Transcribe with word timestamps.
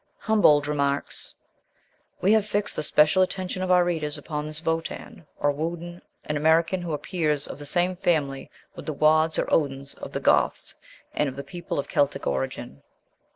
Humboldt 0.17 0.65
remarks: 0.67 1.35
"We 2.21 2.31
have 2.33 2.43
fixed 2.43 2.75
the 2.75 2.81
special 2.81 3.21
attention 3.21 3.61
of 3.61 3.69
our 3.69 3.83
readers 3.83 4.17
upon 4.17 4.47
this 4.47 4.59
Votan, 4.59 5.27
or 5.39 5.51
Wodan, 5.51 6.01
an 6.25 6.37
American 6.37 6.81
who 6.81 6.93
appears 6.93 7.45
of 7.45 7.59
the 7.59 7.67
same 7.67 7.95
family 7.95 8.49
with 8.75 8.87
the 8.87 8.93
Wods 8.95 9.37
or 9.37 9.45
Odins 9.53 9.93
of 9.99 10.11
the 10.11 10.19
Goths 10.19 10.73
and 11.13 11.29
of 11.29 11.35
the 11.35 11.43
people 11.43 11.77
of 11.77 11.87
Celtic 11.87 12.25
origin. 12.25 12.81